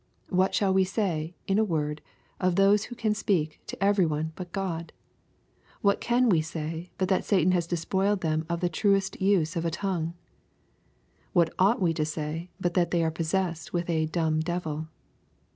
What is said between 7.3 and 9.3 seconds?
has despoiled them of the truest